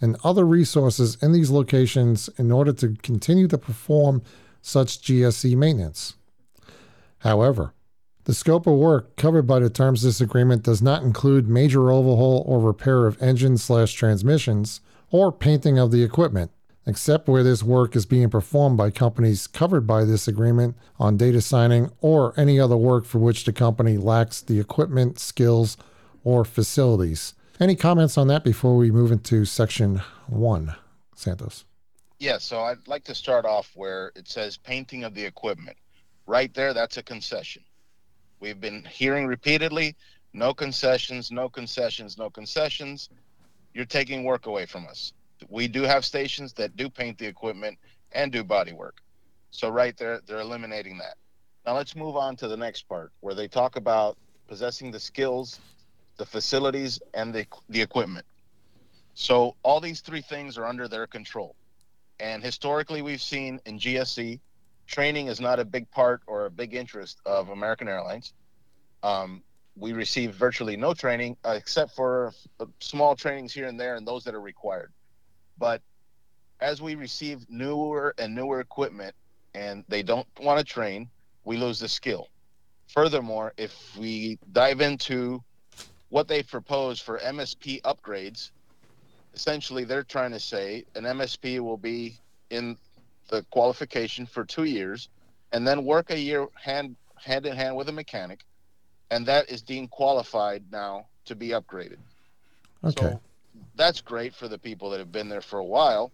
and 0.00 0.16
other 0.24 0.44
resources 0.44 1.16
in 1.22 1.32
these 1.32 1.50
locations 1.50 2.28
in 2.36 2.50
order 2.50 2.72
to 2.74 2.96
continue 3.02 3.48
to 3.48 3.56
perform 3.56 4.22
such 4.60 5.00
GSE 5.00 5.56
maintenance. 5.56 6.16
However, 7.18 7.72
the 8.24 8.34
scope 8.34 8.66
of 8.66 8.74
work 8.74 9.16
covered 9.16 9.48
by 9.48 9.58
the 9.58 9.70
terms 9.70 10.04
of 10.04 10.08
this 10.08 10.20
agreement 10.20 10.62
does 10.62 10.80
not 10.80 11.02
include 11.02 11.48
major 11.48 11.90
overhaul 11.90 12.44
or 12.46 12.60
repair 12.60 13.06
of 13.06 13.20
engines 13.20 13.64
slash 13.64 13.94
transmissions 13.94 14.80
or 15.10 15.32
painting 15.32 15.76
of 15.78 15.90
the 15.90 16.04
equipment, 16.04 16.52
except 16.86 17.28
where 17.28 17.42
this 17.42 17.64
work 17.64 17.96
is 17.96 18.06
being 18.06 18.30
performed 18.30 18.76
by 18.76 18.90
companies 18.90 19.48
covered 19.48 19.86
by 19.86 20.04
this 20.04 20.28
agreement 20.28 20.76
on 21.00 21.16
data 21.16 21.40
signing 21.40 21.90
or 22.00 22.32
any 22.36 22.60
other 22.60 22.76
work 22.76 23.04
for 23.04 23.18
which 23.18 23.44
the 23.44 23.52
company 23.52 23.96
lacks 23.96 24.40
the 24.40 24.60
equipment, 24.60 25.18
skills, 25.18 25.76
or 26.22 26.44
facilities. 26.44 27.34
Any 27.58 27.74
comments 27.74 28.16
on 28.16 28.28
that 28.28 28.44
before 28.44 28.76
we 28.76 28.90
move 28.92 29.10
into 29.10 29.44
section 29.44 30.00
one, 30.28 30.74
Santos? 31.16 31.64
Yeah, 32.20 32.38
so 32.38 32.60
I'd 32.60 32.86
like 32.86 33.02
to 33.04 33.16
start 33.16 33.44
off 33.44 33.72
where 33.74 34.12
it 34.14 34.28
says 34.28 34.56
painting 34.56 35.02
of 35.02 35.12
the 35.12 35.24
equipment. 35.24 35.76
Right 36.26 36.54
there, 36.54 36.72
that's 36.72 36.96
a 36.96 37.02
concession. 37.02 37.64
We've 38.42 38.60
been 38.60 38.84
hearing 38.90 39.28
repeatedly 39.28 39.94
no 40.32 40.52
concessions, 40.52 41.30
no 41.30 41.48
concessions, 41.48 42.18
no 42.18 42.28
concessions. 42.28 43.08
You're 43.72 43.84
taking 43.84 44.24
work 44.24 44.46
away 44.46 44.66
from 44.66 44.84
us. 44.88 45.12
We 45.48 45.68
do 45.68 45.82
have 45.82 46.04
stations 46.04 46.52
that 46.54 46.76
do 46.76 46.90
paint 46.90 47.18
the 47.18 47.26
equipment 47.26 47.78
and 48.10 48.32
do 48.32 48.42
body 48.42 48.72
work. 48.72 48.96
So, 49.52 49.68
right 49.68 49.96
there, 49.96 50.20
they're 50.26 50.40
eliminating 50.40 50.98
that. 50.98 51.14
Now, 51.64 51.76
let's 51.76 51.94
move 51.94 52.16
on 52.16 52.34
to 52.36 52.48
the 52.48 52.56
next 52.56 52.88
part 52.88 53.12
where 53.20 53.34
they 53.34 53.46
talk 53.46 53.76
about 53.76 54.18
possessing 54.48 54.90
the 54.90 54.98
skills, 54.98 55.60
the 56.16 56.26
facilities, 56.26 56.98
and 57.14 57.32
the, 57.32 57.46
the 57.68 57.80
equipment. 57.80 58.26
So, 59.14 59.54
all 59.62 59.78
these 59.78 60.00
three 60.00 60.20
things 60.20 60.58
are 60.58 60.66
under 60.66 60.88
their 60.88 61.06
control. 61.06 61.54
And 62.18 62.42
historically, 62.42 63.02
we've 63.02 63.22
seen 63.22 63.60
in 63.66 63.78
GSE 63.78 64.40
training 64.86 65.28
is 65.28 65.40
not 65.40 65.58
a 65.58 65.64
big 65.64 65.90
part 65.90 66.22
or 66.26 66.46
a 66.46 66.50
big 66.50 66.74
interest 66.74 67.20
of 67.26 67.48
American 67.48 67.88
Airlines. 67.88 68.32
Um, 69.02 69.42
we 69.76 69.92
receive 69.92 70.34
virtually 70.34 70.76
no 70.76 70.92
training 70.94 71.36
uh, 71.44 71.50
except 71.50 71.94
for 71.94 72.32
uh, 72.60 72.66
small 72.80 73.16
trainings 73.16 73.52
here 73.52 73.66
and 73.66 73.78
there 73.80 73.96
and 73.96 74.06
those 74.06 74.24
that 74.24 74.34
are 74.34 74.40
required. 74.40 74.92
But 75.58 75.80
as 76.60 76.82
we 76.82 76.94
receive 76.94 77.46
newer 77.48 78.14
and 78.18 78.34
newer 78.34 78.60
equipment 78.60 79.14
and 79.54 79.84
they 79.88 80.02
don't 80.02 80.26
want 80.40 80.58
to 80.58 80.64
train, 80.64 81.08
we 81.44 81.56
lose 81.56 81.78
the 81.78 81.88
skill. 81.88 82.28
Furthermore, 82.88 83.52
if 83.56 83.96
we 83.96 84.38
dive 84.52 84.80
into 84.80 85.42
what 86.10 86.28
they 86.28 86.42
propose 86.42 87.00
for 87.00 87.18
MSP 87.18 87.80
upgrades, 87.82 88.50
essentially 89.34 89.84
they're 89.84 90.02
trying 90.02 90.30
to 90.32 90.40
say 90.40 90.84
an 90.94 91.04
MSP 91.04 91.60
will 91.60 91.78
be 91.78 92.18
in 92.50 92.76
the 93.28 93.42
qualification 93.50 94.26
for 94.26 94.44
two 94.44 94.64
years, 94.64 95.08
and 95.52 95.66
then 95.66 95.84
work 95.84 96.10
a 96.10 96.18
year 96.18 96.46
hand 96.54 96.96
hand 97.16 97.46
in 97.46 97.56
hand 97.56 97.76
with 97.76 97.88
a 97.88 97.92
mechanic, 97.92 98.40
and 99.10 99.26
that 99.26 99.48
is 99.48 99.62
deemed 99.62 99.90
qualified 99.90 100.64
now 100.70 101.06
to 101.24 101.34
be 101.34 101.48
upgraded. 101.48 101.98
Okay. 102.84 103.12
So 103.12 103.20
that's 103.76 104.00
great 104.00 104.34
for 104.34 104.48
the 104.48 104.58
people 104.58 104.90
that 104.90 104.98
have 104.98 105.12
been 105.12 105.28
there 105.28 105.40
for 105.40 105.58
a 105.58 105.64
while, 105.64 106.10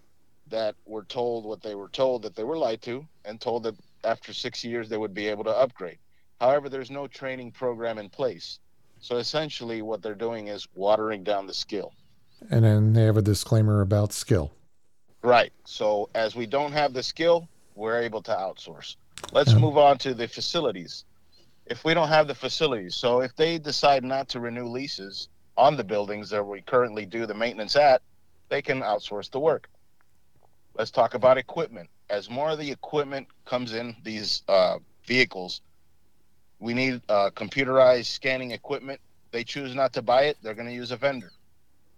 that 0.48 0.74
were 0.86 1.04
told 1.04 1.44
what 1.44 1.62
they 1.62 1.74
were 1.74 1.88
told 1.88 2.22
that 2.22 2.36
they 2.36 2.44
were 2.44 2.58
lied 2.58 2.82
to, 2.82 3.06
and 3.24 3.40
told 3.40 3.62
that 3.62 3.74
after 4.04 4.32
six 4.32 4.64
years 4.64 4.88
they 4.88 4.96
would 4.96 5.14
be 5.14 5.26
able 5.28 5.44
to 5.44 5.50
upgrade. 5.50 5.98
However, 6.40 6.68
there's 6.68 6.90
no 6.90 7.06
training 7.06 7.52
program 7.52 7.98
in 7.98 8.08
place. 8.08 8.60
So 9.00 9.16
essentially, 9.16 9.82
what 9.82 10.02
they're 10.02 10.14
doing 10.14 10.48
is 10.48 10.68
watering 10.74 11.24
down 11.24 11.46
the 11.46 11.54
skill. 11.54 11.92
And 12.50 12.64
then 12.64 12.92
they 12.92 13.04
have 13.04 13.16
a 13.16 13.22
disclaimer 13.22 13.80
about 13.80 14.12
skill. 14.12 14.52
Right. 15.22 15.52
So 15.64 16.08
as 16.14 16.34
we 16.36 16.46
don't 16.46 16.72
have 16.72 16.92
the 16.92 17.02
skill, 17.02 17.48
we're 17.74 18.00
able 18.00 18.22
to 18.22 18.32
outsource. 18.32 18.96
Let's 19.32 19.52
Yeah. 19.52 19.58
move 19.58 19.76
on 19.78 19.98
to 19.98 20.14
the 20.14 20.28
facilities. 20.28 21.04
If 21.66 21.84
we 21.84 21.92
don't 21.94 22.08
have 22.08 22.28
the 22.28 22.34
facilities, 22.34 22.94
so 22.94 23.20
if 23.20 23.34
they 23.36 23.58
decide 23.58 24.04
not 24.04 24.28
to 24.30 24.40
renew 24.40 24.66
leases 24.66 25.28
on 25.56 25.76
the 25.76 25.84
buildings 25.84 26.30
that 26.30 26.44
we 26.44 26.62
currently 26.62 27.04
do 27.04 27.26
the 27.26 27.34
maintenance 27.34 27.76
at, 27.76 28.00
they 28.48 28.62
can 28.62 28.80
outsource 28.80 29.30
the 29.30 29.40
work. 29.40 29.68
Let's 30.74 30.90
talk 30.90 31.14
about 31.14 31.36
equipment. 31.36 31.90
As 32.08 32.30
more 32.30 32.50
of 32.50 32.58
the 32.58 32.70
equipment 32.70 33.28
comes 33.44 33.74
in 33.74 33.96
these 34.02 34.42
uh, 34.48 34.78
vehicles, 35.04 35.60
we 36.58 36.72
need 36.72 37.02
uh, 37.08 37.30
computerized 37.34 38.06
scanning 38.06 38.52
equipment. 38.52 39.00
They 39.30 39.44
choose 39.44 39.74
not 39.74 39.92
to 39.94 40.02
buy 40.02 40.22
it, 40.22 40.38
they're 40.42 40.54
going 40.54 40.68
to 40.68 40.74
use 40.74 40.90
a 40.90 40.96
vendor. 40.96 41.32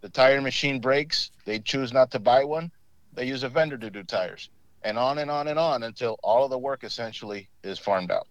The 0.01 0.09
tire 0.09 0.41
machine 0.41 0.81
breaks, 0.81 1.31
they 1.45 1.61
choose 1.61 1.93
not 1.93 2.11
to 2.13 2.19
buy 2.19 2.43
one, 2.45 2.73
they 3.15 3.27
use 3.27 3.43
a 3.43 3.49
vendor 3.49 3.79
to 3.79 3.91
do 3.91 4.03
tires, 4.03 4.51
and 4.83 4.99
on 4.99 5.19
and 5.19 5.31
on 5.31 5.49
and 5.49 5.59
on 5.59 5.83
until 5.83 6.19
all 6.23 6.45
of 6.45 6.51
the 6.51 6.59
work 6.59 6.85
essentially 6.85 7.49
is 7.63 7.79
farmed 7.79 8.11
out. 8.11 8.27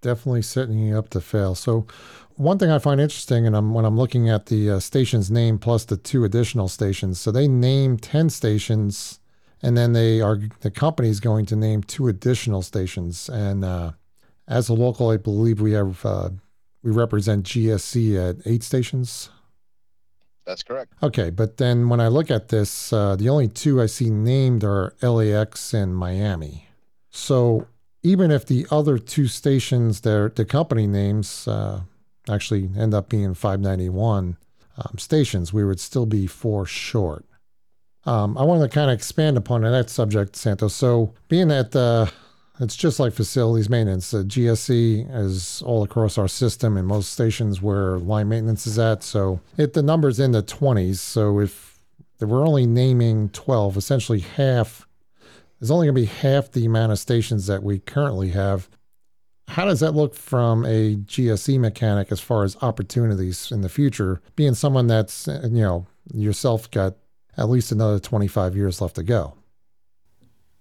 Definitely 0.00 0.42
setting 0.42 0.78
you 0.78 0.98
up 0.98 1.10
to 1.10 1.20
fail. 1.20 1.54
So, 1.54 1.86
one 2.36 2.58
thing 2.58 2.70
I 2.70 2.78
find 2.78 3.00
interesting, 3.00 3.46
and 3.46 3.56
I'm 3.56 3.74
when 3.74 3.84
I'm 3.84 3.96
looking 3.96 4.28
at 4.28 4.46
the 4.46 4.72
uh, 4.72 4.80
station's 4.80 5.30
name 5.30 5.58
plus 5.58 5.84
the 5.84 5.96
two 5.96 6.24
additional 6.24 6.68
stations, 6.68 7.20
so 7.20 7.30
they 7.30 7.46
name 7.46 7.98
ten 7.98 8.30
stations, 8.30 9.20
and 9.62 9.76
then 9.76 9.92
they 9.92 10.20
are 10.20 10.40
the 10.60 10.70
company's 10.70 11.20
going 11.20 11.46
to 11.46 11.56
name 11.56 11.82
two 11.82 12.08
additional 12.08 12.62
stations. 12.62 13.28
And 13.28 13.64
uh, 13.64 13.92
as 14.48 14.68
a 14.68 14.74
local, 14.74 15.10
I 15.10 15.18
believe 15.18 15.60
we 15.60 15.72
have 15.72 16.04
uh, 16.04 16.30
we 16.82 16.90
represent 16.90 17.46
GSE 17.46 18.30
at 18.30 18.46
eight 18.46 18.62
stations. 18.62 19.30
That's 20.44 20.62
correct. 20.62 20.92
Okay, 21.02 21.30
but 21.30 21.56
then 21.56 21.88
when 21.88 22.00
I 22.00 22.08
look 22.08 22.30
at 22.30 22.48
this, 22.48 22.92
uh, 22.92 23.16
the 23.16 23.28
only 23.28 23.48
two 23.48 23.80
I 23.80 23.86
see 23.86 24.10
named 24.10 24.64
are 24.64 24.94
LAX 25.00 25.72
and 25.72 25.96
Miami. 25.96 26.68
So 27.10 27.68
even 28.02 28.30
if 28.30 28.46
the 28.46 28.66
other 28.70 28.98
two 28.98 29.28
stations, 29.28 30.00
their 30.00 30.28
the 30.28 30.44
company 30.44 30.86
names, 30.86 31.46
uh, 31.46 31.82
actually 32.28 32.70
end 32.76 32.94
up 32.94 33.08
being 33.08 33.34
591 33.34 34.36
um, 34.76 34.98
stations, 34.98 35.52
we 35.52 35.64
would 35.64 35.80
still 35.80 36.06
be 36.06 36.26
four 36.26 36.66
short. 36.66 37.24
Um, 38.04 38.36
I 38.36 38.42
want 38.42 38.62
to 38.62 38.68
kind 38.68 38.90
of 38.90 38.94
expand 38.94 39.36
upon 39.36 39.62
that 39.62 39.90
subject, 39.90 40.34
Santos. 40.34 40.74
So 40.74 41.14
being 41.28 41.48
that 41.48 41.74
uh, 41.76 42.06
it's 42.60 42.76
just 42.76 43.00
like 43.00 43.12
facilities 43.12 43.70
maintenance. 43.70 44.12
Uh, 44.12 44.18
GSE 44.18 45.14
is 45.14 45.62
all 45.62 45.82
across 45.82 46.18
our 46.18 46.28
system 46.28 46.76
in 46.76 46.84
most 46.84 47.12
stations 47.12 47.62
where 47.62 47.98
line 47.98 48.28
maintenance 48.28 48.66
is 48.66 48.78
at. 48.78 49.02
So 49.02 49.40
it 49.56 49.72
the 49.72 49.82
numbers 49.82 50.20
in 50.20 50.32
the 50.32 50.42
20s. 50.42 50.96
So 50.96 51.40
if 51.40 51.78
we're 52.20 52.46
only 52.46 52.66
naming 52.66 53.30
12, 53.30 53.76
essentially 53.76 54.20
half, 54.20 54.86
there's 55.58 55.70
only 55.70 55.86
going 55.86 55.94
to 55.94 56.00
be 56.02 56.06
half 56.06 56.52
the 56.52 56.66
amount 56.66 56.92
of 56.92 56.98
stations 56.98 57.46
that 57.46 57.62
we 57.62 57.78
currently 57.78 58.30
have. 58.30 58.68
How 59.48 59.64
does 59.64 59.80
that 59.80 59.92
look 59.92 60.14
from 60.14 60.64
a 60.64 60.96
GSE 60.96 61.58
mechanic 61.58 62.12
as 62.12 62.20
far 62.20 62.44
as 62.44 62.56
opportunities 62.62 63.50
in 63.50 63.62
the 63.62 63.68
future? 63.68 64.20
Being 64.36 64.54
someone 64.54 64.86
that's, 64.86 65.26
you 65.26 65.50
know, 65.50 65.86
yourself 66.12 66.70
got 66.70 66.96
at 67.36 67.48
least 67.48 67.72
another 67.72 67.98
25 67.98 68.56
years 68.56 68.80
left 68.80 68.96
to 68.96 69.02
go. 69.02 69.34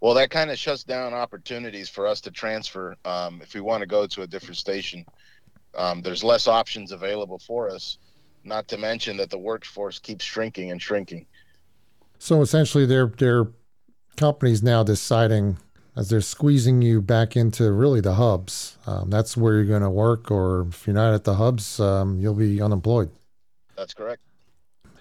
Well, 0.01 0.15
that 0.15 0.31
kind 0.31 0.49
of 0.49 0.57
shuts 0.57 0.83
down 0.83 1.13
opportunities 1.13 1.87
for 1.87 2.07
us 2.07 2.21
to 2.21 2.31
transfer 2.31 2.95
um, 3.05 3.39
if 3.41 3.53
we 3.53 3.61
want 3.61 3.81
to 3.81 3.87
go 3.87 4.07
to 4.07 4.23
a 4.23 4.27
different 4.27 4.57
station. 4.57 5.05
Um, 5.75 6.01
there's 6.01 6.23
less 6.23 6.47
options 6.47 6.91
available 6.91 7.37
for 7.37 7.69
us. 7.69 7.99
Not 8.43 8.67
to 8.69 8.77
mention 8.77 9.15
that 9.17 9.29
the 9.29 9.37
workforce 9.37 9.99
keeps 9.99 10.25
shrinking 10.25 10.71
and 10.71 10.81
shrinking. 10.81 11.27
So 12.17 12.41
essentially, 12.41 12.87
their 12.87 13.05
their 13.05 13.47
companies 14.17 14.63
now 14.63 14.83
deciding 14.83 15.57
as 15.95 16.09
they're 16.09 16.21
squeezing 16.21 16.81
you 16.81 17.01
back 17.01 17.35
into 17.35 17.71
really 17.71 18.01
the 18.01 18.15
hubs. 18.15 18.77
Um, 18.87 19.11
that's 19.11 19.37
where 19.37 19.55
you're 19.55 19.65
going 19.65 19.81
to 19.83 19.89
work, 19.89 20.31
or 20.31 20.67
if 20.69 20.87
you're 20.87 20.95
not 20.95 21.13
at 21.13 21.25
the 21.25 21.35
hubs, 21.35 21.79
um, 21.79 22.19
you'll 22.19 22.33
be 22.33 22.59
unemployed. 22.59 23.11
That's 23.75 23.93
correct. 23.93 24.21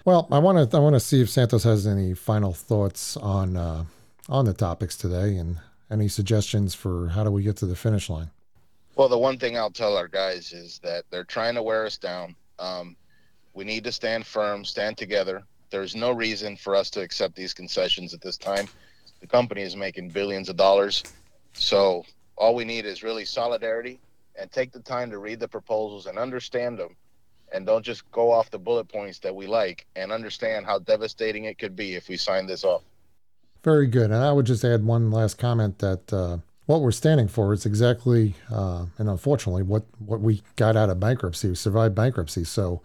Well, 0.05 0.27
I 0.31 0.37
want 0.37 0.69
to 0.69 0.77
I 0.77 0.79
want 0.79 0.93
to 0.93 0.99
see 0.99 1.21
if 1.21 1.29
Santos 1.29 1.63
has 1.63 1.87
any 1.87 2.13
final 2.13 2.53
thoughts 2.53 3.17
on 3.17 3.57
uh, 3.57 3.85
on 4.29 4.45
the 4.45 4.53
topics 4.53 4.95
today, 4.95 5.37
and 5.37 5.57
any 5.89 6.07
suggestions 6.07 6.73
for 6.73 7.09
how 7.09 7.23
do 7.23 7.31
we 7.31 7.43
get 7.43 7.57
to 7.57 7.65
the 7.65 7.75
finish 7.75 8.09
line. 8.09 8.31
Well, 8.95 9.09
the 9.09 9.17
one 9.17 9.37
thing 9.37 9.57
I'll 9.57 9.71
tell 9.71 9.97
our 9.97 10.07
guys 10.07 10.53
is 10.53 10.79
that 10.83 11.05
they're 11.09 11.23
trying 11.23 11.55
to 11.55 11.63
wear 11.63 11.85
us 11.85 11.97
down. 11.97 12.35
Um, 12.59 12.95
we 13.53 13.63
need 13.63 13.83
to 13.85 13.91
stand 13.91 14.25
firm, 14.25 14.63
stand 14.63 14.97
together. 14.97 15.43
There's 15.69 15.95
no 15.95 16.11
reason 16.11 16.55
for 16.55 16.75
us 16.75 16.89
to 16.91 17.01
accept 17.01 17.35
these 17.35 17.53
concessions 17.53 18.13
at 18.13 18.21
this 18.21 18.37
time. 18.37 18.67
The 19.21 19.27
company 19.27 19.61
is 19.61 19.75
making 19.75 20.09
billions 20.09 20.49
of 20.49 20.57
dollars. 20.57 21.03
So 21.53 22.05
all 22.35 22.55
we 22.55 22.65
need 22.65 22.85
is 22.85 23.03
really 23.03 23.25
solidarity 23.25 23.99
and 24.39 24.51
take 24.51 24.71
the 24.71 24.79
time 24.79 25.11
to 25.11 25.19
read 25.19 25.39
the 25.39 25.47
proposals 25.47 26.05
and 26.05 26.17
understand 26.17 26.77
them 26.77 26.95
and 27.51 27.65
don't 27.65 27.83
just 27.83 28.09
go 28.11 28.31
off 28.31 28.49
the 28.49 28.59
bullet 28.59 28.87
points 28.87 29.19
that 29.19 29.35
we 29.35 29.45
like 29.45 29.85
and 29.95 30.11
understand 30.11 30.65
how 30.65 30.79
devastating 30.79 31.45
it 31.45 31.57
could 31.57 31.75
be 31.75 31.95
if 31.95 32.07
we 32.07 32.17
sign 32.17 32.45
this 32.47 32.63
off. 32.63 32.83
Very 33.63 33.87
good. 33.87 34.11
And 34.11 34.23
I 34.23 34.31
would 34.31 34.45
just 34.45 34.63
add 34.63 34.83
one 34.83 35.11
last 35.11 35.37
comment 35.37 35.79
that 35.79 36.11
uh, 36.11 36.37
what 36.65 36.81
we're 36.81 36.91
standing 36.91 37.27
for 37.27 37.53
is 37.53 37.65
exactly, 37.65 38.35
uh, 38.51 38.85
and 38.97 39.09
unfortunately, 39.09 39.63
what, 39.63 39.83
what 39.99 40.21
we 40.21 40.41
got 40.55 40.75
out 40.75 40.89
of 40.89 40.99
bankruptcy, 40.99 41.49
we 41.49 41.55
survived 41.55 41.93
bankruptcy. 41.93 42.43
So 42.43 42.81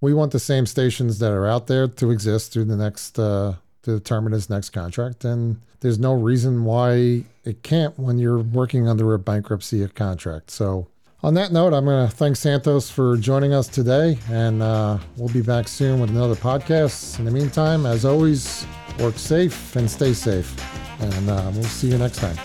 we 0.00 0.14
want 0.14 0.32
the 0.32 0.38
same 0.38 0.66
stations 0.66 1.18
that 1.18 1.32
are 1.32 1.46
out 1.46 1.66
there 1.66 1.88
to 1.88 2.10
exist 2.10 2.52
through 2.52 2.66
the 2.66 2.76
next, 2.76 3.18
uh, 3.18 3.54
to 3.82 3.98
determine 3.98 4.32
his 4.32 4.48
next 4.48 4.70
contract. 4.70 5.24
And 5.24 5.60
there's 5.80 5.98
no 5.98 6.14
reason 6.14 6.64
why 6.64 7.24
it 7.44 7.62
can't 7.62 7.98
when 7.98 8.18
you're 8.18 8.38
working 8.38 8.88
under 8.88 9.14
a 9.14 9.18
bankruptcy 9.18 9.86
contract. 9.88 10.50
So 10.50 10.86
on 11.22 11.34
that 11.34 11.52
note, 11.52 11.72
I'm 11.72 11.86
going 11.86 12.06
to 12.06 12.14
thank 12.14 12.36
Santos 12.36 12.90
for 12.90 13.16
joining 13.16 13.54
us 13.54 13.66
today, 13.66 14.18
and 14.30 14.62
uh, 14.62 14.98
we'll 15.16 15.32
be 15.32 15.40
back 15.40 15.68
soon 15.68 15.98
with 15.98 16.10
another 16.10 16.34
podcast. 16.34 17.18
In 17.18 17.24
the 17.24 17.30
meantime, 17.30 17.86
as 17.86 18.04
always, 18.04 18.66
work 18.98 19.18
safe 19.18 19.76
and 19.76 19.90
stay 19.90 20.12
safe, 20.12 20.54
and 21.00 21.30
uh, 21.30 21.50
we'll 21.54 21.64
see 21.64 21.88
you 21.88 21.98
next 21.98 22.18
time. 22.18 22.36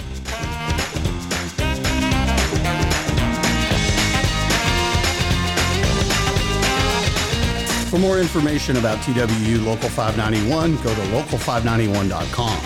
For 7.90 7.98
more 7.98 8.20
information 8.20 8.78
about 8.78 9.00
TWU 9.00 9.66
Local 9.66 9.90
591, 9.90 10.76
go 10.84 10.94
to 10.94 11.02
local591.com. 11.02 12.62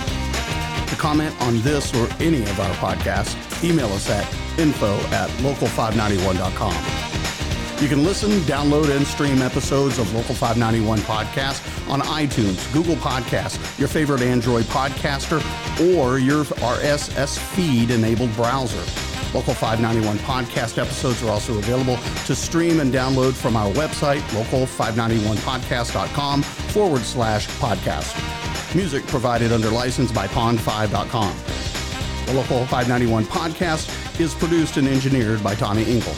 To 0.88 0.96
comment 0.98 1.34
on 1.42 1.62
this 1.62 1.94
or 1.96 2.10
any 2.20 2.42
of 2.42 2.60
our 2.60 2.76
podcasts, 2.76 3.64
email 3.64 3.88
us 3.94 4.10
at 4.10 4.26
info 4.60 4.98
at 5.12 5.30
local591.com. 5.40 7.23
You 7.84 7.90
can 7.90 8.06
listen, 8.06 8.32
download, 8.48 8.96
and 8.96 9.06
stream 9.06 9.42
episodes 9.42 10.00
of 10.00 10.14
Local 10.14 10.34
591 10.34 11.00
podcast 11.00 11.90
on 11.90 12.00
iTunes, 12.00 12.72
Google 12.72 12.96
Podcasts, 12.96 13.78
your 13.78 13.90
favorite 13.90 14.22
Android 14.22 14.64
podcaster, 14.66 15.42
or 15.94 16.18
your 16.18 16.46
RSS 16.46 17.38
feed 17.38 17.92
enabled 17.92 18.34
browser. 18.38 18.80
Local 19.38 19.54
591 19.54 20.18
podcast 20.20 20.82
episodes 20.82 21.22
are 21.24 21.30
also 21.30 21.58
available 21.58 21.98
to 22.26 22.34
stream 22.34 22.80
and 22.80 22.94
download 22.94 23.34
from 23.34 23.58
our 23.58 23.70
website, 23.74 24.22
local591podcast.com 24.30 26.42
forward 26.42 27.02
slash 27.02 27.50
podcast. 27.60 28.74
Music 28.74 29.06
provided 29.08 29.52
under 29.52 29.70
license 29.70 30.10
by 30.10 30.26
pond5.com. 30.28 31.36
The 32.28 32.34
Local 32.34 32.60
591 32.60 33.26
podcast 33.26 34.22
is 34.22 34.34
produced 34.34 34.78
and 34.78 34.88
engineered 34.88 35.44
by 35.44 35.56
Tommy 35.56 35.84
Engel. 35.84 36.14